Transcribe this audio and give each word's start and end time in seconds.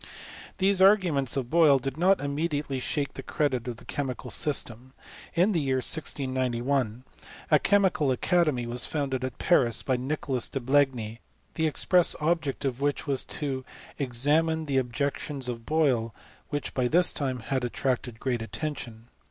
These 0.57 0.81
arguments 0.81 1.37
of 1.37 1.51
Boyle 1.51 1.77
did 1.77 1.95
not 1.95 2.21
immediately 2.21 2.79
shake 2.79 3.13
the 3.13 3.21
credit 3.21 3.67
of 3.67 3.77
the 3.77 3.85
chemical 3.85 4.31
system. 4.31 4.93
In 5.35 5.51
the 5.51 5.61
year 5.61 5.75
1691, 5.75 7.03
a 7.51 7.59
chemical 7.59 8.11
academy 8.11 8.65
was 8.65 8.87
founded 8.87 9.23
at 9.23 9.37
Paris 9.37 9.83
by 9.83 9.97
Nicolas 9.97 10.47
de 10.49 10.59
Blegny, 10.59 11.19
the 11.53 11.67
express 11.67 12.15
object 12.19 12.65
of 12.65 12.81
which 12.81 13.05
was 13.05 13.23
to 13.25 13.63
examine 13.99 14.65
these 14.65 14.79
objections 14.79 15.47
of 15.47 15.67
Boyle, 15.67 16.15
which 16.49 16.73
by 16.73 16.87
this 16.87 17.13
time 17.13 17.41
had 17.41 17.63
at* 17.63 17.71
tracted 17.71 18.19
great 18.19 18.41
attention. 18.41 19.07